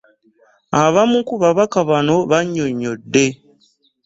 Abamu 0.83 1.17
ku 1.27 1.35
babaka 1.41 1.79
bano 1.89 2.15
bannyonnyodde 2.31 3.25